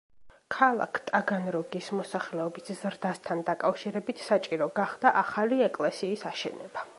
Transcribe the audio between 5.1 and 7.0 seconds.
ახალი ეკლესიის აშენება.